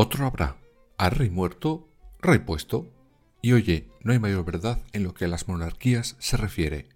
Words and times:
Otro 0.00 0.26
habrá, 0.26 0.56
a 0.96 1.10
rey 1.10 1.28
muerto, 1.28 1.88
rey 2.20 2.38
puesto. 2.38 2.88
Y 3.42 3.52
oye, 3.52 3.88
no 4.04 4.12
hay 4.12 4.20
mayor 4.20 4.44
verdad 4.44 4.78
en 4.92 5.02
lo 5.02 5.12
que 5.12 5.24
a 5.24 5.28
las 5.28 5.48
monarquías 5.48 6.14
se 6.20 6.36
refiere. 6.36 6.88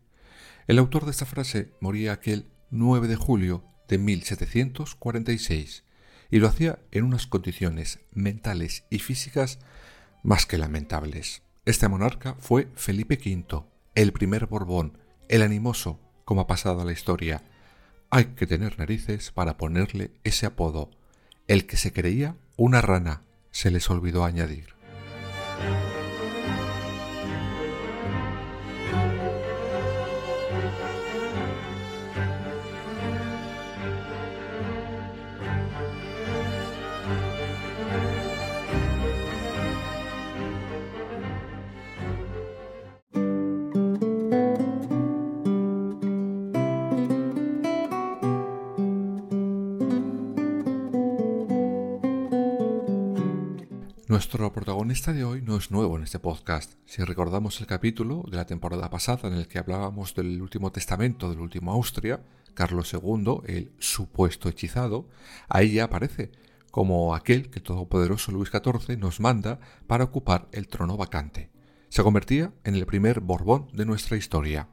El 0.69 0.79
autor 0.79 1.05
de 1.05 1.11
esta 1.11 1.27
frase 1.27 1.73
moría 1.81 2.13
aquel 2.13 2.47
9 2.71 3.09
de 3.09 3.17
julio 3.17 3.65
de 3.89 3.99
1746 3.99 5.83
y 6.31 6.39
lo 6.39 6.47
hacía 6.47 6.79
en 6.93 7.03
unas 7.03 7.27
condiciones 7.27 7.99
mentales 8.13 8.85
y 8.89 9.01
físicas 9.01 9.59
más 10.23 10.47
que 10.47 10.57
lamentables. 10.57 11.43
Este 11.65 11.89
monarca 11.89 12.37
fue 12.39 12.69
Felipe 12.77 13.19
V, 13.21 13.65
el 13.97 14.13
primer 14.13 14.47
Borbón, 14.47 14.97
el 15.29 15.43
animoso, 15.43 15.99
como 16.25 16.43
ha 16.43 16.47
pasado 16.47 16.83
a 16.83 16.85
la 16.85 16.93
historia. 16.93 17.43
Hay 18.11 18.27
que 18.27 18.47
tener 18.47 18.79
narices 18.79 19.33
para 19.33 19.57
ponerle 19.57 20.13
ese 20.23 20.47
apodo, 20.47 20.93
el 21.49 21.67
que 21.67 21.77
se 21.77 21.93
creía 21.93 22.37
una 22.63 22.81
rana, 22.81 23.23
se 23.51 23.73
les 23.73 23.91
olvidó 23.91 24.25
añadir. 24.25 24.69
De 55.11 55.25
hoy 55.25 55.43
no 55.43 55.57
es 55.57 55.73
nuevo 55.73 55.97
en 55.97 56.05
este 56.05 56.21
podcast. 56.21 56.75
Si 56.87 57.03
recordamos 57.03 57.61
el 57.61 57.67
capítulo 57.67 58.23
de 58.31 58.37
la 58.37 58.47
temporada 58.47 58.89
pasada 58.89 59.29
en 59.29 59.35
el 59.35 59.49
que 59.49 59.59
hablábamos 59.59 60.15
del 60.15 60.41
último 60.41 60.71
testamento 60.71 61.29
del 61.29 61.41
último 61.41 61.73
Austria, 61.73 62.23
Carlos 62.55 62.95
II, 62.95 63.41
el 63.47 63.73
supuesto 63.81 64.49
hechizado, 64.49 65.09
ahí 65.49 65.73
ya 65.73 65.85
aparece 65.85 66.31
como 66.71 67.17
aquel 67.17 67.51
que 67.51 67.61
todopoderoso 67.61 68.31
Luis 68.31 68.51
XIV 68.51 68.97
nos 68.97 69.19
manda 69.19 69.59
para 69.89 70.05
ocupar 70.05 70.49
el 70.53 70.69
trono 70.69 70.97
vacante. 70.97 71.51
Se 71.89 72.05
convertía 72.05 72.53
en 72.63 72.77
el 72.77 72.87
primer 72.87 73.19
Borbón 73.19 73.67
de 73.73 73.85
nuestra 73.85 74.17
historia. 74.17 74.69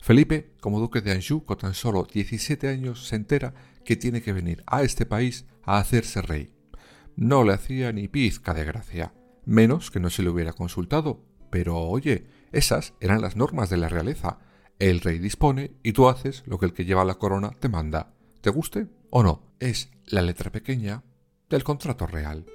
Felipe, 0.00 0.52
como 0.60 0.78
duque 0.78 1.00
de 1.00 1.10
Anjou, 1.10 1.44
con 1.44 1.58
tan 1.58 1.74
solo 1.74 2.06
17 2.12 2.68
años, 2.68 3.08
se 3.08 3.16
entera 3.16 3.54
que 3.84 3.96
tiene 3.96 4.22
que 4.22 4.32
venir 4.32 4.62
a 4.68 4.84
este 4.84 5.04
país 5.04 5.46
a 5.64 5.78
hacerse 5.78 6.22
rey 6.22 6.54
no 7.16 7.44
le 7.44 7.52
hacía 7.52 7.92
ni 7.92 8.08
pizca 8.08 8.54
de 8.54 8.64
gracia, 8.64 9.12
menos 9.46 9.90
que 9.90 10.00
no 10.00 10.10
se 10.10 10.22
le 10.22 10.30
hubiera 10.30 10.52
consultado. 10.52 11.20
Pero 11.50 11.78
oye, 11.78 12.26
esas 12.52 12.94
eran 13.00 13.20
las 13.20 13.36
normas 13.36 13.70
de 13.70 13.76
la 13.76 13.88
realeza. 13.88 14.38
El 14.78 15.00
rey 15.00 15.18
dispone 15.18 15.72
y 15.82 15.92
tú 15.92 16.08
haces 16.08 16.42
lo 16.46 16.58
que 16.58 16.66
el 16.66 16.72
que 16.72 16.84
lleva 16.84 17.04
la 17.04 17.14
corona 17.14 17.50
te 17.58 17.68
manda. 17.68 18.12
¿Te 18.40 18.50
guste 18.50 18.88
o 19.10 19.22
no? 19.22 19.42
Es 19.60 19.90
la 20.06 20.22
letra 20.22 20.50
pequeña 20.50 21.02
del 21.48 21.64
contrato 21.64 22.06
real. 22.06 22.46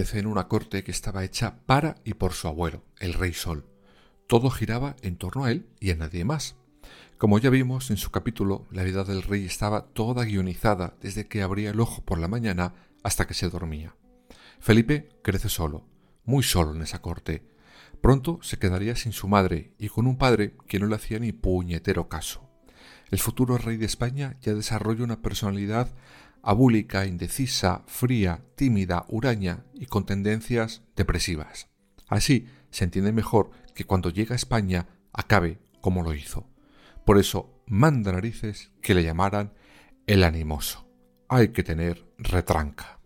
Crece 0.00 0.18
en 0.18 0.28
una 0.28 0.48
corte 0.48 0.82
que 0.82 0.92
estaba 0.92 1.24
hecha 1.24 1.58
para 1.66 1.96
y 2.06 2.14
por 2.14 2.32
su 2.32 2.48
abuelo, 2.48 2.82
el 3.00 3.12
rey 3.12 3.34
Sol. 3.34 3.66
Todo 4.28 4.48
giraba 4.48 4.96
en 5.02 5.18
torno 5.18 5.44
a 5.44 5.50
él 5.50 5.68
y 5.78 5.90
a 5.90 5.94
nadie 5.94 6.24
más. 6.24 6.56
Como 7.18 7.38
ya 7.38 7.50
vimos 7.50 7.90
en 7.90 7.98
su 7.98 8.10
capítulo, 8.10 8.66
la 8.70 8.82
vida 8.82 9.04
del 9.04 9.22
rey 9.22 9.44
estaba 9.44 9.88
toda 9.88 10.24
guionizada 10.24 10.96
desde 11.02 11.28
que 11.28 11.42
abría 11.42 11.68
el 11.68 11.80
ojo 11.80 12.02
por 12.02 12.18
la 12.18 12.28
mañana 12.28 12.72
hasta 13.02 13.26
que 13.26 13.34
se 13.34 13.50
dormía. 13.50 13.94
Felipe 14.58 15.10
crece 15.22 15.50
solo, 15.50 15.86
muy 16.24 16.44
solo 16.44 16.74
en 16.74 16.80
esa 16.80 17.02
corte. 17.02 17.46
Pronto 18.00 18.38
se 18.40 18.58
quedaría 18.58 18.96
sin 18.96 19.12
su 19.12 19.28
madre 19.28 19.74
y 19.76 19.90
con 19.90 20.06
un 20.06 20.16
padre 20.16 20.56
que 20.66 20.78
no 20.78 20.86
le 20.86 20.96
hacía 20.96 21.18
ni 21.18 21.32
puñetero 21.32 22.08
caso. 22.08 22.48
El 23.10 23.18
futuro 23.18 23.58
rey 23.58 23.76
de 23.76 23.84
España 23.84 24.38
ya 24.40 24.54
desarrolla 24.54 25.04
una 25.04 25.20
personalidad 25.20 25.94
abúlica, 26.42 27.06
indecisa, 27.06 27.82
fría, 27.86 28.44
tímida, 28.54 29.04
huraña 29.08 29.64
y 29.74 29.86
con 29.86 30.06
tendencias 30.06 30.82
depresivas. 30.96 31.68
Así 32.08 32.46
se 32.70 32.84
entiende 32.84 33.12
mejor 33.12 33.50
que 33.74 33.84
cuando 33.84 34.10
llega 34.10 34.34
a 34.34 34.36
España 34.36 34.88
acabe 35.12 35.58
como 35.80 36.02
lo 36.02 36.14
hizo. 36.14 36.48
Por 37.04 37.18
eso 37.18 37.62
manda 37.66 38.12
narices 38.12 38.72
que 38.82 38.94
le 38.94 39.02
llamaran 39.02 39.52
el 40.06 40.24
animoso. 40.24 40.86
Hay 41.28 41.48
que 41.48 41.62
tener 41.62 42.06
retranca. 42.18 42.99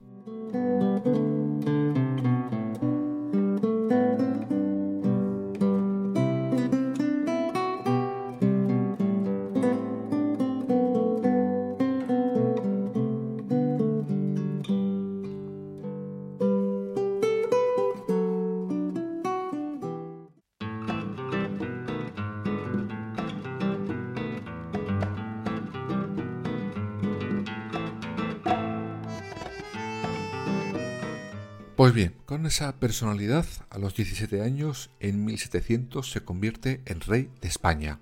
Pues 31.85 31.93
bien, 31.93 32.15
con 32.25 32.47
esa 32.47 32.77
personalidad, 32.77 33.45
a 33.69 33.77
los 33.77 33.95
17 33.95 34.41
años, 34.41 34.89
en 35.01 35.23
1700 35.23 36.11
se 36.11 36.25
convierte 36.25 36.81
en 36.87 37.03
rey 37.03 37.29
de 37.43 37.49
España. 37.49 38.01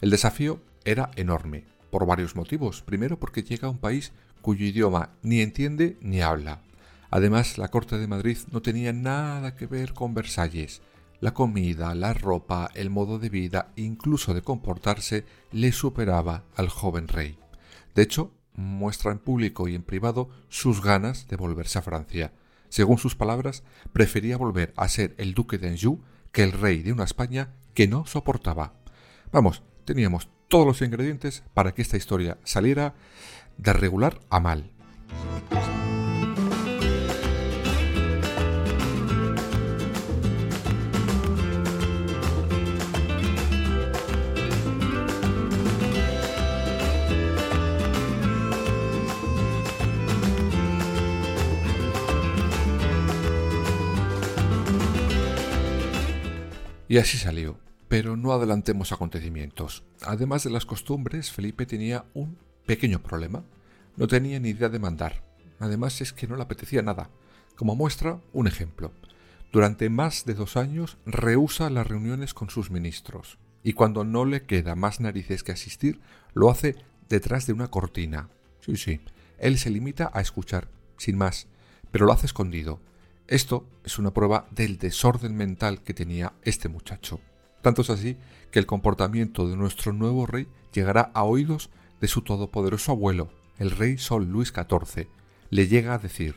El 0.00 0.10
desafío 0.10 0.62
era 0.84 1.10
enorme, 1.16 1.64
por 1.90 2.06
varios 2.06 2.36
motivos. 2.36 2.82
Primero 2.82 3.18
porque 3.18 3.42
llega 3.42 3.66
a 3.66 3.72
un 3.72 3.78
país 3.78 4.12
cuyo 4.40 4.64
idioma 4.64 5.10
ni 5.22 5.40
entiende 5.40 5.96
ni 6.00 6.20
habla. 6.20 6.62
Además, 7.10 7.58
la 7.58 7.72
corte 7.72 7.98
de 7.98 8.06
Madrid 8.06 8.38
no 8.52 8.62
tenía 8.62 8.92
nada 8.92 9.56
que 9.56 9.66
ver 9.66 9.94
con 9.94 10.14
Versalles. 10.14 10.80
La 11.18 11.34
comida, 11.34 11.96
la 11.96 12.14
ropa, 12.14 12.70
el 12.74 12.88
modo 12.88 13.18
de 13.18 13.30
vida, 13.30 13.72
incluso 13.74 14.32
de 14.32 14.42
comportarse, 14.42 15.24
le 15.50 15.72
superaba 15.72 16.44
al 16.54 16.68
joven 16.68 17.08
rey. 17.08 17.36
De 17.96 18.02
hecho, 18.02 18.30
muestra 18.54 19.10
en 19.10 19.18
público 19.18 19.66
y 19.66 19.74
en 19.74 19.82
privado 19.82 20.30
sus 20.48 20.80
ganas 20.80 21.26
de 21.26 21.34
volverse 21.34 21.80
a 21.80 21.82
Francia 21.82 22.32
según 22.68 22.98
sus 22.98 23.16
palabras, 23.16 23.62
prefería 23.92 24.36
volver 24.36 24.72
a 24.76 24.88
ser 24.88 25.14
el 25.18 25.34
duque 25.34 25.58
de 25.58 25.68
Anjou 25.68 26.02
que 26.32 26.42
el 26.42 26.52
rey 26.52 26.82
de 26.82 26.92
una 26.92 27.04
España 27.04 27.50
que 27.74 27.88
no 27.88 28.06
soportaba. 28.06 28.74
Vamos, 29.32 29.62
teníamos 29.84 30.28
todos 30.48 30.66
los 30.66 30.82
ingredientes 30.82 31.42
para 31.54 31.72
que 31.72 31.82
esta 31.82 31.96
historia 31.96 32.38
saliera 32.44 32.94
de 33.56 33.72
regular 33.72 34.20
a 34.30 34.40
mal. 34.40 34.70
Y 56.88 56.98
así 56.98 57.18
salió. 57.18 57.58
Pero 57.88 58.16
no 58.16 58.32
adelantemos 58.32 58.92
acontecimientos. 58.92 59.84
Además 60.02 60.44
de 60.44 60.50
las 60.50 60.66
costumbres, 60.66 61.30
Felipe 61.30 61.64
tenía 61.66 62.04
un 62.14 62.38
pequeño 62.66 63.02
problema. 63.02 63.44
No 63.96 64.06
tenía 64.06 64.40
ni 64.40 64.50
idea 64.50 64.68
de 64.68 64.78
mandar. 64.78 65.24
Además 65.58 66.00
es 66.00 66.12
que 66.12 66.26
no 66.26 66.36
le 66.36 66.42
apetecía 66.42 66.82
nada. 66.82 67.10
Como 67.56 67.74
muestra, 67.74 68.20
un 68.32 68.46
ejemplo. 68.46 68.92
Durante 69.52 69.88
más 69.88 70.26
de 70.26 70.34
dos 70.34 70.56
años 70.56 70.98
rehúsa 71.06 71.70
las 71.70 71.86
reuniones 71.86 72.34
con 72.34 72.50
sus 72.50 72.70
ministros. 72.70 73.38
Y 73.62 73.72
cuando 73.72 74.04
no 74.04 74.24
le 74.24 74.42
queda 74.42 74.74
más 74.74 75.00
narices 75.00 75.42
que 75.42 75.52
asistir, 75.52 76.00
lo 76.34 76.50
hace 76.50 76.76
detrás 77.08 77.46
de 77.46 77.54
una 77.54 77.68
cortina. 77.68 78.28
Sí, 78.60 78.76
sí. 78.76 79.00
Él 79.38 79.58
se 79.58 79.70
limita 79.70 80.10
a 80.12 80.20
escuchar, 80.20 80.68
sin 80.98 81.16
más, 81.16 81.48
pero 81.90 82.06
lo 82.06 82.12
hace 82.12 82.26
escondido. 82.26 82.80
Esto 83.28 83.68
es 83.84 83.98
una 83.98 84.14
prueba 84.14 84.48
del 84.52 84.78
desorden 84.78 85.36
mental 85.36 85.82
que 85.82 85.92
tenía 85.92 86.32
este 86.44 86.70
muchacho. 86.70 87.20
Tanto 87.60 87.82
es 87.82 87.90
así 87.90 88.16
que 88.50 88.58
el 88.58 88.64
comportamiento 88.64 89.46
de 89.46 89.54
nuestro 89.54 89.92
nuevo 89.92 90.24
rey 90.24 90.48
llegará 90.72 91.10
a 91.12 91.24
oídos 91.24 91.68
de 92.00 92.08
su 92.08 92.22
todopoderoso 92.22 92.92
abuelo, 92.92 93.28
el 93.58 93.70
rey 93.70 93.98
Sol 93.98 94.24
Luis 94.24 94.48
XIV. 94.48 95.08
Le 95.50 95.66
llega 95.68 95.92
a 95.92 95.98
decir, 95.98 96.36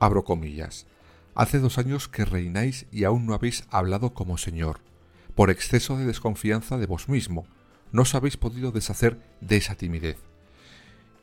abro 0.00 0.24
comillas, 0.24 0.88
hace 1.36 1.60
dos 1.60 1.78
años 1.78 2.08
que 2.08 2.24
reináis 2.24 2.86
y 2.90 3.04
aún 3.04 3.24
no 3.24 3.34
habéis 3.34 3.64
hablado 3.70 4.12
como 4.12 4.36
señor. 4.36 4.80
Por 5.36 5.48
exceso 5.48 5.96
de 5.96 6.06
desconfianza 6.06 6.76
de 6.76 6.86
vos 6.86 7.08
mismo, 7.08 7.46
no 7.92 8.02
os 8.02 8.16
habéis 8.16 8.36
podido 8.36 8.72
deshacer 8.72 9.16
de 9.40 9.58
esa 9.58 9.76
timidez. 9.76 10.18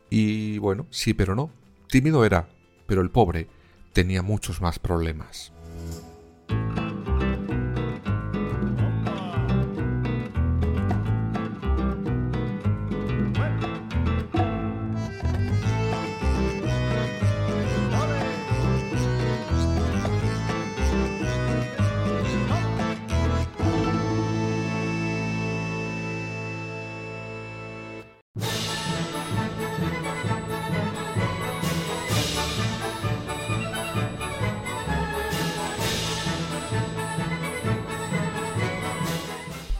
Y 0.09 0.59
bueno, 0.59 0.87
sí, 0.91 1.13
pero 1.13 1.35
no. 1.35 1.51
Tímido 1.89 2.23
era, 2.23 2.47
pero 2.87 3.01
el 3.01 3.11
pobre 3.11 3.49
tenía 3.93 4.21
muchos 4.21 4.61
más 4.61 4.79
problemas. 4.79 5.51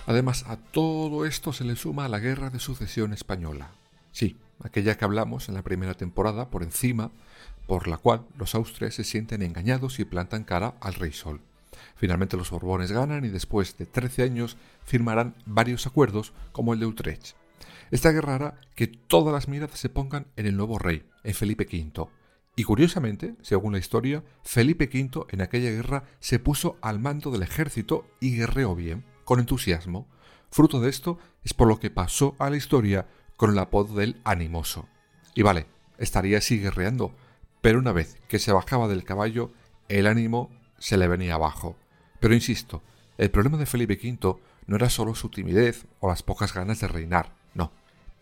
Además, 0.09 0.44
a 0.47 0.57
todo 0.57 1.23
esto 1.27 1.53
se 1.53 1.63
le 1.63 1.75
suma 1.75 2.09
la 2.09 2.17
guerra 2.17 2.50
de 2.50 2.57
sucesión 2.57 3.13
española. 3.13 3.69
Sí, 4.11 4.38
aquella 4.59 4.97
que 4.97 5.06
hablamos 5.06 5.50
en 5.50 5.53
la 5.53 5.61
primera 5.61 5.94
temporada 5.94 6.50
por 6.50 6.63
encima, 6.63 7.11
por 7.67 7.88
la 7.88 7.97
cual 7.97 8.25
los 8.35 8.56
Austrias 8.56 8.95
se 8.95 9.03
sienten 9.03 9.44
engañados 9.44 10.00
y 10.00 10.06
plantan 10.06 10.45
cara 10.45 10.73
al 10.81 10.95
rey 10.95 11.11
Sol. 11.11 11.41
Finalmente 11.95 12.38
los 12.38 12.50
Borbones 12.50 12.91
ganan 12.91 13.23
y 13.23 13.29
después 13.29 13.77
de 13.77 13.85
13 13.85 14.23
años 14.23 14.57
firmarán 14.83 15.35
varios 15.45 15.85
acuerdos 15.85 16.33
como 16.53 16.73
el 16.73 16.79
de 16.79 16.88
Utrecht. 16.88 17.35
Esta 17.91 18.09
guerra 18.09 18.33
hará 18.33 18.61
que 18.73 18.88
todas 18.88 19.31
las 19.31 19.47
miradas 19.47 19.79
se 19.79 19.89
pongan 19.89 20.25
en 20.38 20.47
el 20.47 20.57
nuevo 20.57 20.79
rey, 20.79 21.07
en 21.23 21.35
Felipe 21.35 21.67
V. 21.71 22.09
Y 22.56 22.63
curiosamente, 22.63 23.35
según 23.44 23.73
la 23.73 23.79
historia, 23.79 24.23
Felipe 24.41 24.89
V 24.91 25.27
en 25.29 25.41
aquella 25.41 25.69
guerra 25.69 26.06
se 26.19 26.39
puso 26.39 26.79
al 26.81 26.97
mando 26.97 27.29
del 27.29 27.44
ejército 27.44 28.07
y 28.19 28.35
guerreó 28.35 28.73
bien 28.73 29.06
con 29.30 29.40
entusiasmo. 29.40 30.08
Fruto 30.50 30.81
de 30.81 30.90
esto 30.90 31.20
es 31.44 31.54
por 31.54 31.68
lo 31.68 31.80
que 31.80 31.92
pasó 31.92 32.36
a 32.40 32.50
la 32.50 32.58
historia 32.58 33.06
con 33.38 33.52
el 33.52 33.60
apodo 33.60 33.94
del 33.94 34.20
animoso. 34.24 34.88
Y 35.36 35.44
vale, 35.44 35.68
estaría 36.00 36.40
así 36.40 36.60
guerreando, 36.60 37.14
pero 37.62 37.78
una 37.78 37.92
vez 37.92 38.18
que 38.28 38.40
se 38.40 38.52
bajaba 38.52 38.88
del 38.88 39.04
caballo, 39.04 39.52
el 39.88 40.08
ánimo 40.08 40.50
se 40.80 40.98
le 40.98 41.08
venía 41.08 41.36
abajo. 41.36 41.78
Pero 42.20 42.34
insisto, 42.34 42.81
el 43.20 43.30
problema 43.30 43.60
de 43.60 43.68
Felipe 43.68 44.00
V 44.02 44.40
no 44.66 44.76
era 44.76 44.90
solo 44.90 45.14
su 45.14 45.30
timidez 45.30 45.86
o 46.00 46.08
las 46.10 46.24
pocas 46.24 46.52
ganas 46.52 46.80
de 46.80 46.88
reinar, 46.88 47.36
no. 47.54 47.72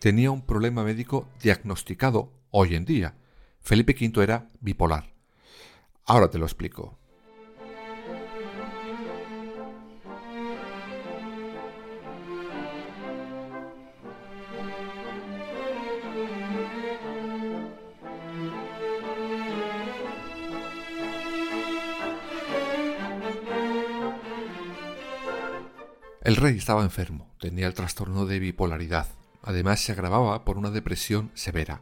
Tenía 0.00 0.30
un 0.30 0.42
problema 0.42 0.84
médico 0.84 1.26
diagnosticado 1.42 2.30
hoy 2.50 2.74
en 2.74 2.84
día. 2.84 3.14
Felipe 3.62 3.96
V 3.98 4.22
era 4.22 4.50
bipolar. 4.60 5.10
Ahora 6.04 6.28
te 6.28 6.36
lo 6.36 6.44
explico. 6.44 6.98
El 26.28 26.36
rey 26.36 26.58
estaba 26.58 26.82
enfermo, 26.82 27.26
tenía 27.40 27.66
el 27.66 27.72
trastorno 27.72 28.26
de 28.26 28.38
bipolaridad. 28.38 29.06
Además 29.40 29.80
se 29.80 29.92
agravaba 29.92 30.44
por 30.44 30.58
una 30.58 30.70
depresión 30.70 31.30
severa. 31.32 31.80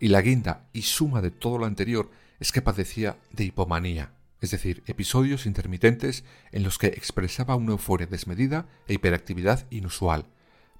Y 0.00 0.08
la 0.08 0.20
guinda 0.20 0.66
y 0.72 0.82
suma 0.82 1.22
de 1.22 1.30
todo 1.30 1.58
lo 1.58 1.66
anterior 1.66 2.10
es 2.40 2.50
que 2.50 2.60
padecía 2.60 3.16
de 3.30 3.44
hipomanía, 3.44 4.10
es 4.40 4.50
decir, 4.50 4.82
episodios 4.88 5.46
intermitentes 5.46 6.24
en 6.50 6.64
los 6.64 6.76
que 6.76 6.88
expresaba 6.88 7.54
una 7.54 7.70
euforia 7.70 8.08
desmedida 8.08 8.66
e 8.88 8.94
hiperactividad 8.94 9.64
inusual, 9.70 10.26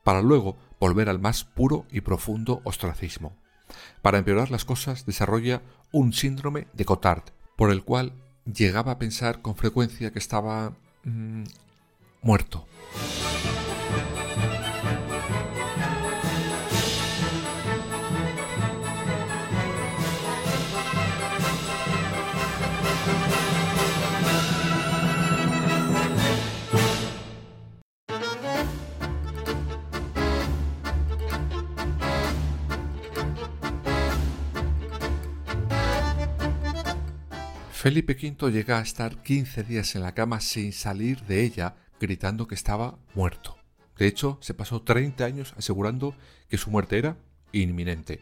para 0.02 0.20
luego 0.20 0.56
volver 0.80 1.08
al 1.08 1.20
más 1.20 1.44
puro 1.44 1.86
y 1.92 2.00
profundo 2.00 2.62
ostracismo. 2.64 3.36
Para 4.02 4.18
empeorar 4.18 4.50
las 4.50 4.64
cosas 4.64 5.06
desarrolla 5.06 5.62
un 5.92 6.12
síndrome 6.14 6.66
de 6.72 6.84
Cotard, 6.84 7.22
por 7.54 7.70
el 7.70 7.84
cual 7.84 8.12
llegaba 8.44 8.90
a 8.90 8.98
pensar 8.98 9.40
con 9.40 9.54
frecuencia 9.54 10.12
que 10.12 10.18
estaba 10.18 10.72
mm, 11.04 11.44
muerto. 12.24 12.66
Felipe 37.70 38.14
V 38.14 38.50
llega 38.50 38.78
a 38.78 38.80
estar 38.80 39.22
15 39.22 39.62
días 39.62 39.94
en 39.94 40.00
la 40.00 40.14
cama 40.14 40.40
sin 40.40 40.72
salir 40.72 41.20
de 41.26 41.44
ella 41.44 41.74
gritando 42.06 42.46
que 42.46 42.54
estaba 42.54 42.98
muerto. 43.14 43.56
De 43.96 44.06
hecho, 44.06 44.38
se 44.40 44.54
pasó 44.54 44.82
30 44.82 45.24
años 45.24 45.54
asegurando 45.56 46.14
que 46.48 46.58
su 46.58 46.70
muerte 46.70 46.98
era 46.98 47.16
inminente. 47.52 48.20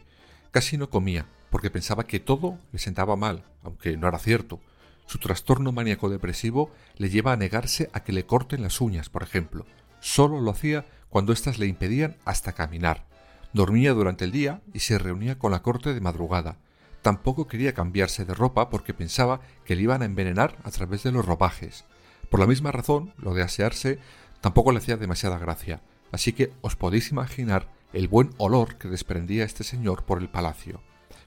Casi 0.51 0.77
no 0.77 0.89
comía, 0.89 1.25
porque 1.49 1.69
pensaba 1.69 2.05
que 2.05 2.19
todo 2.19 2.59
le 2.71 2.79
sentaba 2.79 3.15
mal, 3.15 3.43
aunque 3.61 3.97
no 3.97 4.07
era 4.07 4.19
cierto. 4.19 4.61
Su 5.05 5.17
trastorno 5.17 5.71
maníaco 5.71 6.09
depresivo 6.09 6.71
le 6.95 7.09
lleva 7.09 7.33
a 7.33 7.37
negarse 7.37 7.89
a 7.93 8.03
que 8.03 8.13
le 8.13 8.25
corten 8.25 8.61
las 8.61 8.79
uñas, 8.79 9.09
por 9.09 9.23
ejemplo. 9.23 9.65
Solo 9.99 10.39
lo 10.39 10.51
hacía 10.51 10.85
cuando 11.09 11.33
éstas 11.33 11.59
le 11.59 11.67
impedían 11.67 12.15
hasta 12.25 12.53
caminar. 12.53 13.05
Dormía 13.51 13.93
durante 13.93 14.25
el 14.25 14.31
día 14.31 14.61
y 14.73 14.79
se 14.79 14.97
reunía 14.97 15.37
con 15.37 15.51
la 15.51 15.61
corte 15.61 15.93
de 15.93 16.01
madrugada. 16.01 16.57
Tampoco 17.01 17.47
quería 17.47 17.73
cambiarse 17.73 18.25
de 18.25 18.33
ropa 18.33 18.69
porque 18.69 18.93
pensaba 18.93 19.41
que 19.65 19.75
le 19.75 19.83
iban 19.83 20.01
a 20.01 20.05
envenenar 20.05 20.57
a 20.63 20.71
través 20.71 21.03
de 21.03 21.11
los 21.11 21.25
ropajes. 21.25 21.85
Por 22.33 22.39
la 22.39 22.47
misma 22.47 22.71
razón, 22.71 23.13
lo 23.19 23.35
de 23.35 23.43
asearse 23.43 23.99
tampoco 24.41 24.71
le 24.71 24.79
hacía 24.79 24.97
demasiada 24.97 25.37
gracia, 25.37 25.81
así 26.11 26.33
que 26.33 26.51
os 26.61 26.75
podéis 26.75 27.11
imaginar 27.11 27.67
el 27.93 28.07
buen 28.07 28.31
olor 28.39 28.79
que 28.79 28.87
desprendía 28.87 29.43
este 29.43 29.63
señor 29.63 30.03
por 30.03 30.17
el 30.17 30.29
palacio, 30.29 30.81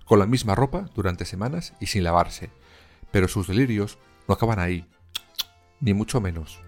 con 0.05 0.19
la 0.19 0.27
misma 0.27 0.57
ropa 0.57 0.91
durante 0.97 1.25
semanas 1.25 1.75
y 1.79 1.87
sin 1.87 2.03
lavarse. 2.03 2.51
Pero 3.13 3.29
sus 3.29 3.47
delirios 3.47 4.01
no 4.27 4.35
acaban 4.35 4.59
ahí, 4.59 4.85
ni 5.79 5.95
mucho 5.95 6.21
menos. 6.21 6.59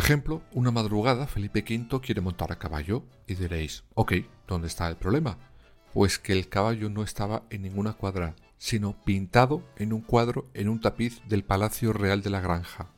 Ejemplo, 0.00 0.42
una 0.52 0.70
madrugada 0.70 1.26
Felipe 1.26 1.64
V 1.68 2.00
quiere 2.00 2.20
montar 2.20 2.52
a 2.52 2.58
caballo 2.58 3.04
y 3.26 3.34
diréis, 3.34 3.84
ok, 3.94 4.12
¿dónde 4.46 4.68
está 4.68 4.88
el 4.88 4.96
problema? 4.96 5.38
Pues 5.92 6.18
que 6.18 6.32
el 6.32 6.48
caballo 6.48 6.88
no 6.88 7.02
estaba 7.02 7.42
en 7.50 7.62
ninguna 7.62 7.94
cuadra, 7.94 8.36
sino 8.56 8.94
pintado 9.04 9.64
en 9.76 9.92
un 9.92 10.02
cuadro 10.02 10.48
en 10.54 10.68
un 10.68 10.80
tapiz 10.80 11.22
del 11.28 11.44
Palacio 11.44 11.92
Real 11.92 12.22
de 12.22 12.30
la 12.30 12.40
Granja. 12.40 12.92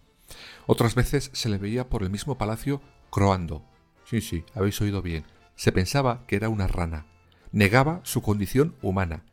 Otras 0.66 0.94
veces 0.94 1.30
se 1.32 1.48
le 1.48 1.58
veía 1.58 1.88
por 1.88 2.02
el 2.02 2.10
mismo 2.10 2.36
palacio 2.36 2.82
croando. 3.10 3.64
Sí, 4.04 4.20
sí, 4.20 4.44
habéis 4.54 4.80
oído 4.80 5.00
bien. 5.02 5.24
Se 5.54 5.72
pensaba 5.72 6.26
que 6.26 6.36
era 6.36 6.48
una 6.48 6.66
rana. 6.66 7.06
Negaba 7.52 8.00
su 8.04 8.22
condición 8.22 8.74
humana. 8.82 9.24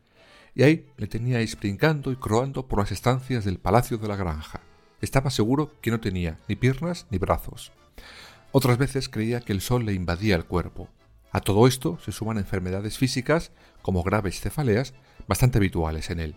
Y 0.55 0.63
ahí 0.63 0.88
le 0.97 1.07
teníais 1.07 1.59
brincando 1.59 2.11
y 2.11 2.15
croando 2.15 2.67
por 2.67 2.79
las 2.79 2.91
estancias 2.91 3.45
del 3.45 3.59
Palacio 3.59 3.97
de 3.97 4.07
la 4.07 4.15
Granja. 4.15 4.61
Estaba 5.01 5.29
seguro 5.29 5.71
que 5.81 5.91
no 5.91 5.99
tenía 5.99 6.39
ni 6.47 6.55
piernas 6.55 7.07
ni 7.09 7.17
brazos. 7.17 7.71
Otras 8.51 8.77
veces 8.77 9.09
creía 9.09 9.41
que 9.41 9.53
el 9.53 9.61
sol 9.61 9.85
le 9.85 9.93
invadía 9.93 10.35
el 10.35 10.45
cuerpo. 10.45 10.89
A 11.31 11.41
todo 11.41 11.67
esto 11.67 11.99
se 12.03 12.11
suman 12.11 12.37
enfermedades 12.37 12.97
físicas, 12.97 13.51
como 13.81 14.03
graves 14.03 14.41
cefaleas, 14.41 14.93
bastante 15.27 15.59
habituales 15.59 16.09
en 16.09 16.19
él. 16.19 16.35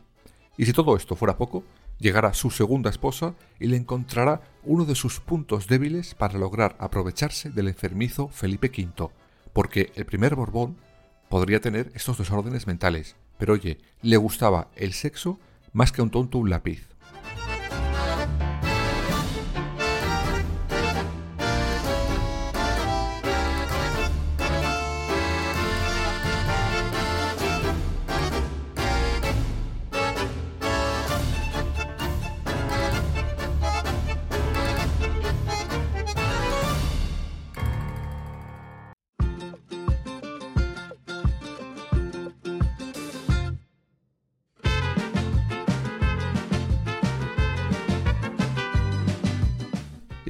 Y 0.59 0.67
si 0.67 0.73
todo 0.73 0.97
esto 0.97 1.17
fuera 1.17 1.39
poco, 1.39 1.65
llegará 1.99 2.35
su 2.35 2.51
segunda 2.51 2.91
esposa 2.91 3.35
y 3.59 3.69
le 3.69 3.77
encontrará 3.77 4.43
uno 4.65 4.85
de 4.85 4.95
sus 4.95 5.21
puntos 5.21 5.67
débiles 5.67 6.15
para 6.15 6.39
lograr 6.39 6.77
aprovecharse 6.79 7.51
del 7.51 7.69
enfermizo 7.69 8.29
Felipe 8.29 8.69
V, 8.69 9.11
porque 9.53 9.93
el 9.95 10.05
primer 10.05 10.35
Borbón 10.35 10.77
podría 11.31 11.61
tener 11.61 11.91
estos 11.95 12.19
desórdenes 12.19 12.67
mentales, 12.67 13.17
pero 13.39 13.55
oye, 13.55 13.79
le 14.03 14.19
gustaba 14.19 14.69
el 14.77 14.93
sexo 14.93 15.41
más 15.73 15.91
que 15.91 16.03
un 16.03 16.11
tonto 16.11 16.39
un 16.39 16.51
lápiz. 16.51 16.92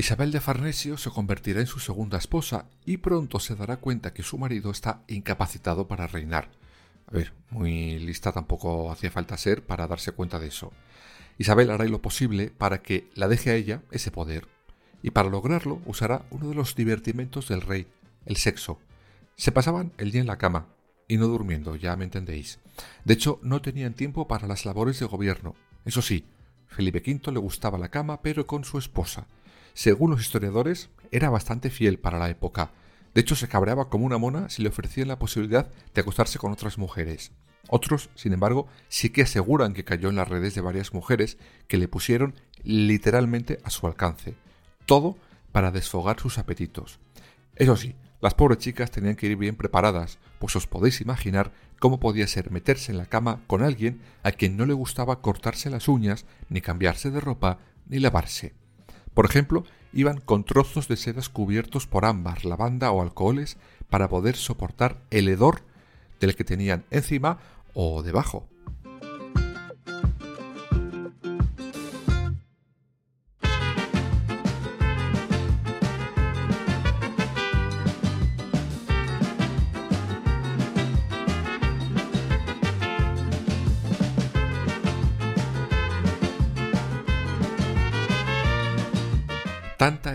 Isabel 0.02 0.32
de 0.32 0.40
Farnesio 0.40 0.98
se 0.98 1.10
convertirá 1.10 1.60
en 1.60 1.68
su 1.68 1.78
segunda 1.78 2.18
esposa 2.18 2.66
y 2.84 2.96
pronto 2.96 3.38
se 3.38 3.54
dará 3.54 3.76
cuenta 3.76 4.12
que 4.12 4.24
su 4.24 4.36
marido 4.36 4.72
está 4.72 5.04
incapacitado 5.06 5.86
para 5.86 6.08
reinar. 6.08 6.48
A 7.06 7.12
ver, 7.12 7.32
muy 7.50 8.00
lista 8.00 8.32
tampoco 8.32 8.90
hacía 8.90 9.12
falta 9.12 9.36
ser 9.36 9.64
para 9.64 9.86
darse 9.86 10.10
cuenta 10.10 10.40
de 10.40 10.48
eso. 10.48 10.72
Isabel 11.38 11.70
hará 11.70 11.84
lo 11.84 12.02
posible 12.02 12.50
para 12.50 12.82
que 12.82 13.10
la 13.14 13.28
deje 13.28 13.50
a 13.50 13.54
ella 13.54 13.82
ese 13.92 14.10
poder, 14.10 14.48
y 15.04 15.12
para 15.12 15.30
lograrlo 15.30 15.80
usará 15.86 16.26
uno 16.30 16.48
de 16.48 16.56
los 16.56 16.74
divertimentos 16.74 17.46
del 17.46 17.60
rey, 17.60 17.86
el 18.26 18.36
sexo. 18.36 18.80
Se 19.36 19.52
pasaban 19.52 19.92
el 19.98 20.10
día 20.10 20.22
en 20.22 20.26
la 20.26 20.36
cama, 20.36 20.66
y 21.06 21.16
no 21.16 21.28
durmiendo, 21.28 21.76
ya 21.76 21.94
me 21.94 22.02
entendéis. 22.02 22.58
De 23.04 23.14
hecho, 23.14 23.38
no 23.44 23.62
tenían 23.62 23.94
tiempo 23.94 24.26
para 24.26 24.48
las 24.48 24.64
labores 24.64 24.98
de 24.98 25.06
gobierno. 25.06 25.54
Eso 25.84 26.02
sí, 26.02 26.24
Felipe 26.66 27.04
V 27.06 27.30
le 27.30 27.38
gustaba 27.38 27.78
la 27.78 27.90
cama, 27.90 28.20
pero 28.20 28.48
con 28.48 28.64
su 28.64 28.78
esposa, 28.78 29.28
según 29.74 30.10
los 30.10 30.20
historiadores, 30.20 30.90
era 31.10 31.30
bastante 31.30 31.70
fiel 31.70 31.98
para 31.98 32.18
la 32.18 32.30
época. 32.30 32.72
De 33.14 33.20
hecho, 33.20 33.36
se 33.36 33.48
cabreaba 33.48 33.88
como 33.88 34.06
una 34.06 34.18
mona 34.18 34.48
si 34.48 34.62
le 34.62 34.68
ofrecían 34.68 35.08
la 35.08 35.18
posibilidad 35.18 35.70
de 35.94 36.00
acostarse 36.00 36.38
con 36.38 36.52
otras 36.52 36.78
mujeres. 36.78 37.32
Otros, 37.68 38.10
sin 38.14 38.32
embargo, 38.32 38.66
sí 38.88 39.10
que 39.10 39.22
aseguran 39.22 39.74
que 39.74 39.84
cayó 39.84 40.08
en 40.08 40.16
las 40.16 40.28
redes 40.28 40.54
de 40.54 40.60
varias 40.60 40.92
mujeres 40.92 41.38
que 41.68 41.78
le 41.78 41.88
pusieron 41.88 42.34
literalmente 42.64 43.58
a 43.64 43.70
su 43.70 43.86
alcance. 43.86 44.34
Todo 44.86 45.16
para 45.52 45.70
desfogar 45.70 46.18
sus 46.18 46.38
apetitos. 46.38 46.98
Eso 47.56 47.76
sí, 47.76 47.94
las 48.20 48.34
pobres 48.34 48.58
chicas 48.58 48.90
tenían 48.90 49.16
que 49.16 49.26
ir 49.26 49.36
bien 49.36 49.56
preparadas, 49.56 50.18
pues 50.38 50.56
os 50.56 50.66
podéis 50.66 51.00
imaginar 51.00 51.52
cómo 51.78 52.00
podía 52.00 52.26
ser 52.26 52.50
meterse 52.50 52.92
en 52.92 52.98
la 52.98 53.06
cama 53.06 53.40
con 53.46 53.62
alguien 53.62 54.00
a 54.22 54.32
quien 54.32 54.56
no 54.56 54.64
le 54.64 54.72
gustaba 54.72 55.20
cortarse 55.20 55.70
las 55.70 55.88
uñas, 55.88 56.24
ni 56.48 56.60
cambiarse 56.60 57.10
de 57.10 57.20
ropa, 57.20 57.58
ni 57.86 57.98
lavarse. 57.98 58.54
Por 59.14 59.26
ejemplo, 59.26 59.64
iban 59.92 60.20
con 60.20 60.44
trozos 60.44 60.88
de 60.88 60.96
sedas 60.96 61.28
cubiertos 61.28 61.86
por 61.86 62.04
ámbar, 62.04 62.44
lavanda 62.44 62.90
o 62.92 63.02
alcoholes 63.02 63.58
para 63.90 64.08
poder 64.08 64.36
soportar 64.36 65.02
el 65.10 65.28
hedor 65.28 65.60
del 66.20 66.34
que 66.34 66.44
tenían 66.44 66.84
encima 66.90 67.38
o 67.74 68.02
debajo. 68.02 68.46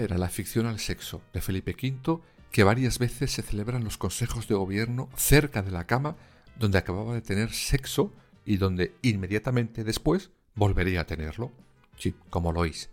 Era 0.08 0.18
la 0.18 0.28
afición 0.28 0.68
al 0.68 0.80
sexo 0.80 1.22
de 1.34 1.42
Felipe 1.42 1.76
V 1.76 2.22
que 2.50 2.64
varias 2.64 2.98
veces 2.98 3.30
se 3.32 3.42
celebran 3.42 3.84
los 3.84 3.98
consejos 3.98 4.48
de 4.48 4.56
gobierno 4.56 5.10
cerca 5.18 5.62
de 5.62 5.72
la 5.72 5.86
cama 5.86 6.16
donde 6.58 6.78
acababa 6.78 7.14
de 7.14 7.22
tener 7.22 7.52
sexo 7.52 8.14
y 8.46 8.56
donde 8.56 8.96
inmediatamente 9.02 9.84
después 9.84 10.32
volvería 10.56 11.02
a 11.02 11.06
tenerlo. 11.06 11.52
Sí, 11.98 12.16
como 12.30 12.54
lo 12.54 12.62
oís. 12.62 12.90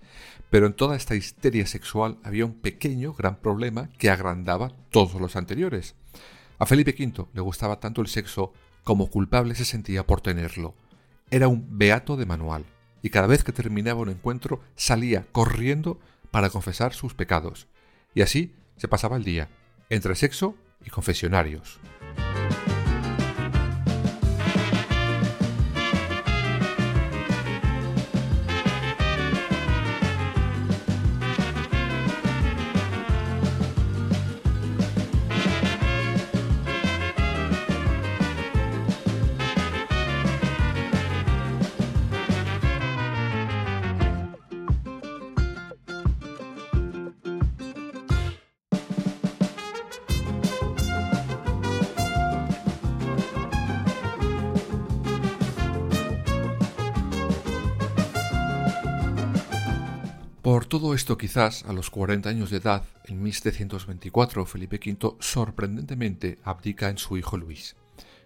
Pero 0.51 0.67
en 0.67 0.73
toda 0.73 0.97
esta 0.97 1.15
histeria 1.15 1.67
sexual 1.67 2.19
había 2.25 2.47
un 2.47 2.55
pequeño, 2.55 3.13
gran 3.13 3.37
problema 3.37 3.91
que 3.97 4.11
agrandaba 4.11 4.73
todos 4.91 5.21
los 5.21 5.37
anteriores. 5.37 5.95
A 6.59 6.67
Felipe 6.67 6.97
V 6.99 7.29
le 7.33 7.41
gustaba 7.41 7.79
tanto 7.79 8.01
el 8.01 8.09
sexo 8.09 8.53
como 8.83 9.09
culpable 9.09 9.55
se 9.55 9.65
sentía 9.65 10.05
por 10.05 10.21
tenerlo. 10.21 10.75
Era 11.31 11.47
un 11.47 11.79
beato 11.79 12.17
de 12.17 12.27
manual, 12.27 12.65
y 13.03 13.11
cada 13.11 13.29
vez 13.29 13.45
que 13.45 13.53
terminaba 13.53 14.01
un 14.01 14.09
encuentro 14.09 14.63
salía 14.75 15.27
corriendo 15.31 16.01
para 16.35 16.51
confesar 16.51 16.95
sus 16.95 17.15
pecados, 17.15 17.69
y 18.13 18.23
así 18.23 18.57
se 18.77 18.89
pasaba 18.89 19.17
el 19.17 19.23
día, 19.23 19.49
entre 19.89 20.17
sexo 20.17 20.57
y 20.85 20.91
confesionarios. 20.91 21.79
Todo 60.81 60.93
esto 60.93 61.17
quizás 61.17 61.65
a 61.69 61.73
los 61.73 61.89
40 61.89 62.29
años 62.29 62.51
de 62.51 62.57
edad, 62.57 62.83
en 63.05 63.23
1724, 63.23 64.45
Felipe 64.45 64.81
V 64.85 65.15
sorprendentemente 65.21 66.41
abdica 66.43 66.89
en 66.89 66.99
su 66.99 67.17
hijo 67.17 67.37
Luis. 67.37 67.77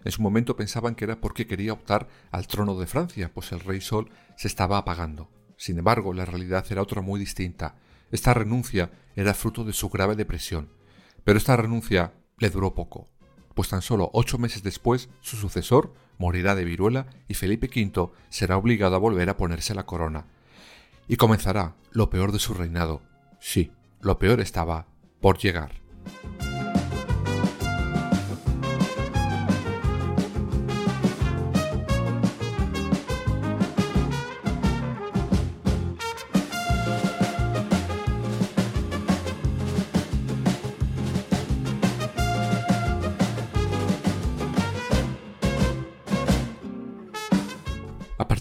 En 0.03 0.13
su 0.13 0.23
momento 0.23 0.57
pensaban 0.57 0.95
que 0.95 1.05
era 1.05 1.21
porque 1.21 1.47
quería 1.47 1.75
optar 1.75 2.09
al 2.31 2.47
trono 2.47 2.75
de 2.79 2.87
Francia, 2.87 3.31
pues 3.35 3.53
el 3.53 3.61
rey 3.61 3.83
Sol 3.83 4.09
se 4.39 4.49
estaba 4.49 4.79
apagando. 4.79 5.29
Sin 5.59 5.77
embargo, 5.77 6.15
la 6.15 6.25
realidad 6.25 6.65
era 6.71 6.81
otra 6.81 7.03
muy 7.03 7.21
distinta. 7.21 7.75
Esta 8.11 8.33
renuncia 8.33 8.93
era 9.15 9.35
fruto 9.35 9.63
de 9.63 9.75
su 9.75 9.91
grave 9.91 10.17
depresión. 10.17 10.71
Pero 11.25 11.37
esta 11.37 11.55
renuncia 11.55 12.15
le 12.39 12.49
duró 12.49 12.75
poco, 12.75 13.11
pues 13.55 13.69
tan 13.69 13.83
solo 13.83 14.09
ocho 14.15 14.39
meses 14.39 14.63
después 14.63 15.11
su 15.21 15.37
sucesor 15.37 15.93
morirá 16.17 16.55
de 16.55 16.65
viruela 16.65 17.09
y 17.29 17.35
Felipe 17.35 17.67
V 17.67 18.11
será 18.31 18.57
obligado 18.57 18.97
a 18.97 19.01
volver 19.01 19.29
a 19.29 19.37
ponerse 19.37 19.75
la 19.75 19.85
corona 19.85 20.29
y 21.09 21.17
comenzará 21.17 21.75
lo 21.91 22.11
peor 22.11 22.33
de 22.33 22.39
su 22.39 22.55
reinado. 22.55 23.03
Sí, 23.41 23.73
lo 24.01 24.19
peor 24.19 24.41
estaba 24.41 24.87
por 25.21 25.39
llegar. 25.39 25.73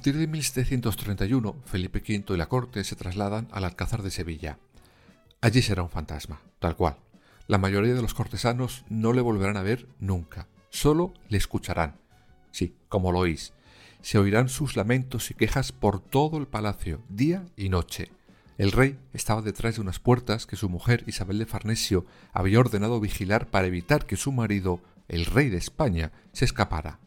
Partir 0.07 0.21
de 0.21 0.27
1731, 0.27 1.63
Felipe 1.65 1.99
V 1.99 2.33
y 2.33 2.37
la 2.37 2.47
corte 2.47 2.85
se 2.85 2.95
trasladan 2.95 3.49
al 3.51 3.65
Alcázar 3.65 4.03
de 4.03 4.09
Sevilla. 4.09 4.57
Allí 5.41 5.61
será 5.61 5.83
un 5.83 5.89
fantasma, 5.89 6.39
tal 6.59 6.77
cual. 6.77 6.95
La 7.45 7.57
mayoría 7.57 7.93
de 7.93 8.01
los 8.01 8.13
cortesanos 8.13 8.85
no 8.87 9.11
le 9.11 9.19
volverán 9.19 9.57
a 9.57 9.63
ver 9.63 9.89
nunca, 9.99 10.47
solo 10.69 11.13
le 11.27 11.37
escucharán. 11.37 11.97
Sí, 12.51 12.77
como 12.87 13.11
lo 13.11 13.19
oís. 13.19 13.51
Se 13.99 14.17
oirán 14.17 14.47
sus 14.47 14.77
lamentos 14.77 15.29
y 15.29 15.33
quejas 15.33 15.73
por 15.73 15.99
todo 15.99 16.37
el 16.37 16.47
palacio, 16.47 17.01
día 17.09 17.43
y 17.57 17.67
noche. 17.67 18.09
El 18.57 18.71
rey 18.71 18.97
estaba 19.11 19.41
detrás 19.41 19.75
de 19.75 19.81
unas 19.81 19.99
puertas 19.99 20.45
que 20.45 20.55
su 20.55 20.69
mujer 20.69 21.03
Isabel 21.05 21.37
de 21.37 21.47
Farnesio 21.47 22.05
había 22.31 22.61
ordenado 22.61 23.01
vigilar 23.01 23.47
para 23.47 23.67
evitar 23.67 24.05
que 24.05 24.15
su 24.15 24.31
marido, 24.31 24.79
el 25.09 25.25
rey 25.25 25.49
de 25.49 25.57
España, 25.57 26.13
se 26.31 26.45
escapara. 26.45 27.01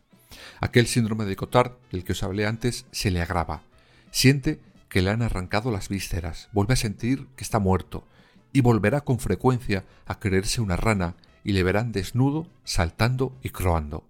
Aquel 0.61 0.87
síndrome 0.87 1.25
de 1.25 1.37
Cotard 1.37 1.73
del 1.91 2.05
que 2.05 2.13
os 2.13 2.23
hablé 2.23 2.47
antes 2.47 2.87
se 2.91 3.11
le 3.11 3.21
agrava. 3.21 3.63
Siente 4.11 4.61
que 4.89 5.03
le 5.03 5.11
han 5.11 5.23
arrancado 5.23 5.71
las 5.71 5.89
vísceras, 5.89 6.49
vuelve 6.53 6.75
a 6.75 6.77
sentir 6.77 7.27
que 7.37 7.45
está 7.45 7.59
muerto, 7.59 8.05
y 8.53 8.61
volverá 8.61 9.03
con 9.03 9.19
frecuencia 9.19 9.85
a 10.07 10.19
creerse 10.19 10.61
una 10.61 10.77
rana 10.77 11.15
y 11.45 11.53
le 11.53 11.63
verán 11.63 11.93
desnudo, 11.93 12.47
saltando 12.65 13.37
y 13.43 13.51
croando. 13.51 14.05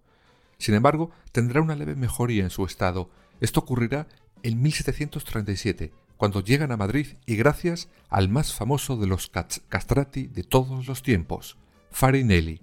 Sin 0.58 0.74
embargo, 0.74 1.10
tendrá 1.32 1.60
una 1.60 1.76
leve 1.76 1.94
mejoría 1.94 2.42
en 2.44 2.50
su 2.50 2.64
estado. 2.64 3.10
Esto 3.40 3.60
ocurrirá 3.60 4.08
en 4.42 4.60
1737, 4.60 5.92
cuando 6.16 6.40
llegan 6.42 6.72
a 6.72 6.76
Madrid 6.76 7.08
y 7.26 7.36
gracias 7.36 7.88
al 8.08 8.28
más 8.28 8.54
famoso 8.54 8.96
de 8.96 9.06
los 9.06 9.30
castrati 9.68 10.26
de 10.26 10.42
todos 10.42 10.86
los 10.86 11.02
tiempos, 11.02 11.56
Farinelli. 11.90 12.60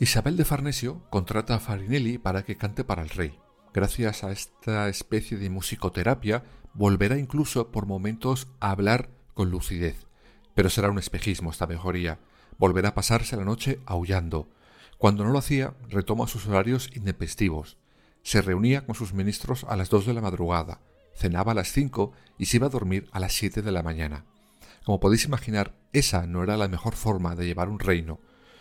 Isabel 0.00 0.36
de 0.36 0.44
Farnesio 0.44 1.02
contrata 1.10 1.56
a 1.56 1.58
Farinelli 1.58 2.18
para 2.18 2.44
que 2.44 2.56
cante 2.56 2.84
para 2.84 3.02
el 3.02 3.08
rey. 3.08 3.36
Gracias 3.74 4.22
a 4.22 4.30
esta 4.30 4.88
especie 4.88 5.38
de 5.38 5.50
musicoterapia, 5.50 6.44
volverá 6.72 7.18
incluso 7.18 7.72
por 7.72 7.86
momentos 7.86 8.46
a 8.60 8.70
hablar 8.70 9.10
con 9.34 9.50
lucidez. 9.50 10.06
Pero 10.54 10.70
será 10.70 10.88
un 10.90 11.00
espejismo 11.00 11.50
esta 11.50 11.66
mejoría. 11.66 12.20
Volverá 12.58 12.90
a 12.90 12.94
pasarse 12.94 13.36
la 13.36 13.44
noche 13.44 13.80
aullando. 13.86 14.48
Cuando 14.98 15.24
no 15.24 15.32
lo 15.32 15.38
hacía, 15.40 15.74
retoma 15.88 16.28
sus 16.28 16.46
horarios 16.46 16.90
intempestivos. 16.94 17.76
Se 18.22 18.40
reunía 18.40 18.86
con 18.86 18.94
sus 18.94 19.14
ministros 19.14 19.64
a 19.68 19.74
las 19.74 19.90
dos 19.90 20.06
de 20.06 20.14
la 20.14 20.20
madrugada, 20.20 20.80
cenaba 21.16 21.52
a 21.52 21.54
las 21.56 21.72
cinco 21.72 22.12
y 22.38 22.46
se 22.46 22.58
iba 22.58 22.68
a 22.68 22.70
dormir 22.70 23.08
a 23.10 23.18
las 23.18 23.32
siete 23.32 23.62
de 23.62 23.72
la 23.72 23.82
mañana. 23.82 24.26
Como 24.84 25.00
podéis 25.00 25.24
imaginar, 25.24 25.74
esa 25.92 26.28
no 26.28 26.44
era 26.44 26.56
la 26.56 26.68
mejor 26.68 26.94
forma 26.94 27.34
de 27.34 27.46
llevar 27.46 27.68
un 27.68 27.80
reino, 27.80 28.20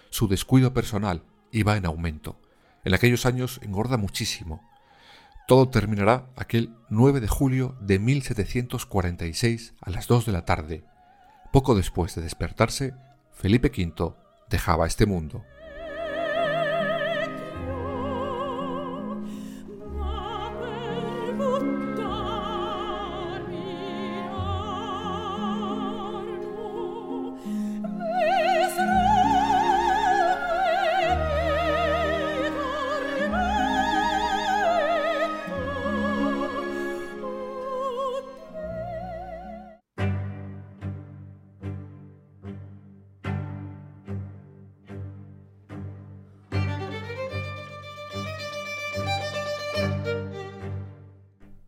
su 0.10 0.28
descuido 0.28 0.74
personal 0.74 1.24
iba 1.52 1.78
en 1.78 1.86
aumento. 1.86 2.40
En 2.84 2.94
aquellos 2.94 3.26
años 3.26 3.60
engorda 3.64 3.98
muchísimo. 3.98 4.64
Todo 5.48 5.70
terminará 5.70 6.28
aquel 6.36 6.76
9 6.90 7.20
de 7.20 7.28
julio 7.28 7.76
de 7.80 8.00
1746 8.00 9.74
a 9.82 9.90
las 9.90 10.08
2 10.08 10.26
de 10.26 10.32
la 10.32 10.46
tarde. 10.46 10.84
Poco 11.52 11.76
después 11.76 12.16
de 12.16 12.22
despertarse, 12.22 12.94
Felipe 13.34 13.70
V 13.70 14.14
dejaba 14.50 14.88
este 14.88 15.06
mundo. 15.06 15.46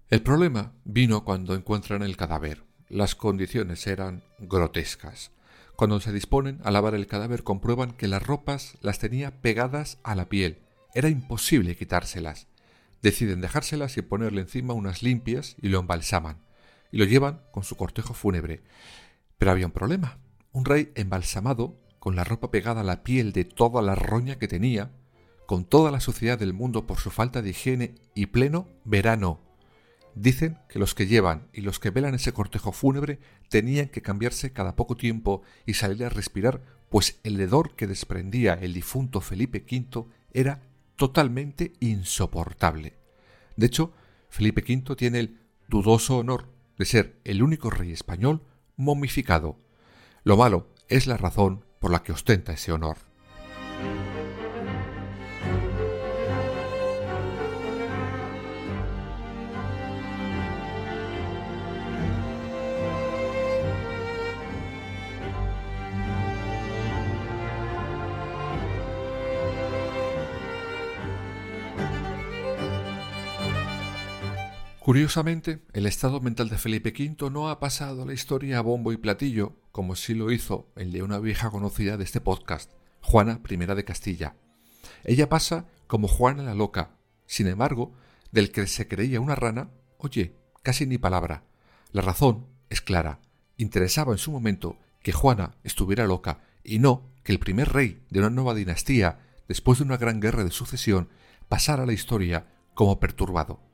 El 0.10 0.24
problema 0.24 0.74
vino 0.86 1.24
cuando 1.24 1.54
encuentran 1.54 2.02
el 2.02 2.18
cadáver. 2.18 2.64
Las 2.88 3.14
condiciones 3.14 3.86
eran 3.86 4.24
grotescas. 4.40 5.30
Cuando 5.76 6.00
se 6.00 6.12
disponen 6.12 6.60
a 6.64 6.72
lavar 6.72 6.96
el 6.96 7.06
cadáver 7.06 7.44
comprueban 7.44 7.92
que 7.92 8.08
las 8.08 8.24
ropas 8.24 8.80
las 8.82 8.98
tenía 8.98 9.40
pegadas 9.42 10.00
a 10.02 10.16
la 10.16 10.28
piel. 10.28 10.64
Era 10.96 11.10
imposible 11.10 11.76
quitárselas. 11.76 12.48
Deciden 13.04 13.40
dejárselas 13.40 13.98
y 13.98 14.02
ponerle 14.02 14.42
encima 14.42 14.74
unas 14.74 15.04
limpias 15.04 15.56
y 15.62 15.70
lo 15.70 15.80
embalsaman. 15.80 16.40
Y 16.92 16.98
lo 16.98 17.06
llevan 17.06 17.44
con 17.52 17.64
su 17.64 17.78
cortejo 17.78 18.16
fúnebre. 18.16 18.64
Pero 19.38 19.52
había 19.52 19.68
un 19.68 19.74
problema. 19.74 20.18
Un 20.52 20.66
rey 20.66 20.92
embalsamado, 20.96 21.80
con 22.00 22.16
la 22.16 22.24
ropa 22.24 22.50
pegada 22.50 22.82
a 22.82 22.84
la 22.84 23.04
piel 23.04 23.32
de 23.32 23.46
toda 23.46 23.84
la 23.84 23.94
roña 23.94 24.40
que 24.40 24.48
tenía, 24.48 24.92
con 25.46 25.66
toda 25.66 25.92
la 25.92 26.00
suciedad 26.00 26.40
del 26.40 26.54
mundo 26.54 26.88
por 26.88 26.98
su 26.98 27.12
falta 27.12 27.44
de 27.44 27.52
higiene 27.52 27.94
y 28.16 28.26
pleno 28.26 28.68
verano 28.86 29.49
Dicen 30.22 30.58
que 30.68 30.80
los 30.80 30.96
que 30.96 31.08
llevan 31.08 31.48
y 31.54 31.62
los 31.62 31.80
que 31.80 31.92
velan 31.92 32.14
ese 32.14 32.34
cortejo 32.34 32.74
fúnebre 32.74 33.20
tenían 33.48 33.88
que 33.88 34.02
cambiarse 34.02 34.52
cada 34.52 34.76
poco 34.76 34.98
tiempo 34.98 35.44
y 35.66 35.76
salir 35.76 36.04
a 36.04 36.10
respirar, 36.10 36.62
pues 36.90 37.22
el 37.24 37.40
hedor 37.40 37.74
que 37.78 37.88
desprendía 37.88 38.54
el 38.56 38.74
difunto 38.74 39.22
Felipe 39.22 39.64
V 39.66 40.08
era 40.34 40.62
totalmente 40.98 41.72
insoportable. 41.80 42.98
De 43.56 43.68
hecho, 43.68 43.94
Felipe 44.28 44.62
V 44.62 44.94
tiene 44.98 45.22
el 45.22 45.40
dudoso 45.70 46.18
honor 46.18 46.50
de 46.78 46.84
ser 46.84 47.22
el 47.24 47.42
único 47.42 47.70
rey 47.70 47.94
español 47.94 48.44
momificado. 48.76 49.58
Lo 50.26 50.36
malo 50.36 50.68
es 50.90 51.08
la 51.08 51.16
razón 51.16 51.64
por 51.80 51.92
la 51.92 52.04
que 52.04 52.12
ostenta 52.12 52.52
ese 52.52 52.74
honor. 52.74 53.09
Curiosamente, 74.90 75.62
el 75.74 75.86
estado 75.86 76.20
mental 76.20 76.50
de 76.50 76.58
Felipe 76.58 76.92
V 76.98 77.30
no 77.30 77.50
ha 77.50 77.60
pasado 77.60 78.02
a 78.02 78.06
la 78.08 78.14
historia 78.14 78.58
a 78.58 78.62
bombo 78.62 78.92
y 78.92 78.98
platillo, 78.98 79.56
como 79.72 79.96
sí 79.96 80.16
lo 80.16 80.32
hizo 80.32 80.72
el 80.76 80.92
de 80.92 81.04
una 81.04 81.20
vieja 81.20 81.52
conocida 81.52 81.96
de 81.96 82.04
este 82.04 82.22
podcast, 82.22 82.72
Juana 83.00 83.40
I 83.48 83.56
de 83.56 83.86
Castilla. 83.86 84.36
Ella 85.04 85.30
pasa 85.30 85.68
como 85.86 86.08
Juana 86.08 86.42
la 86.42 86.56
loca, 86.56 86.98
sin 87.28 87.46
embargo, 87.46 87.94
del 88.32 88.52
que 88.52 88.66
se 88.66 88.88
creía 88.88 89.22
una 89.22 89.36
rana, 89.36 89.70
oye, 90.00 90.36
casi 90.64 90.88
ni 90.88 90.98
palabra. 90.98 91.44
La 91.92 92.02
razón 92.02 92.48
es 92.72 92.82
clara. 92.82 93.20
Interesaba 93.58 94.14
en 94.14 94.18
su 94.18 94.32
momento 94.32 94.80
que 95.04 95.12
Juana 95.12 95.56
estuviera 95.64 96.08
loca 96.08 96.42
y 96.64 96.80
no 96.80 97.12
que 97.22 97.32
el 97.32 97.38
primer 97.38 97.72
rey 97.72 98.04
de 98.10 98.22
una 98.22 98.32
nueva 98.32 98.56
dinastía, 98.56 99.20
después 99.48 99.78
de 99.78 99.86
una 99.86 99.98
gran 99.98 100.20
guerra 100.20 100.44
de 100.44 100.50
sucesión, 100.50 101.10
pasara 101.48 101.84
a 101.84 101.86
la 101.86 101.94
historia 101.94 102.48
como 102.74 103.00
perturbado. 103.00 103.69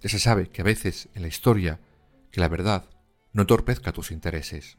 Ya 0.00 0.08
se 0.08 0.18
sabe 0.18 0.48
que 0.48 0.62
a 0.62 0.64
veces 0.64 1.08
en 1.14 1.22
la 1.22 1.28
historia 1.28 1.80
que 2.30 2.40
la 2.40 2.48
verdad 2.48 2.84
no 3.32 3.42
entorpezca 3.42 3.92
tus 3.92 4.10
intereses. 4.10 4.78